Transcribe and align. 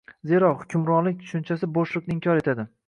Zero, 0.29 0.47
«hukmronlik» 0.61 1.21
tushunchasi 1.21 1.71
bo‘shliqni 1.77 2.19
inkor 2.19 2.45
etadi 2.45 2.69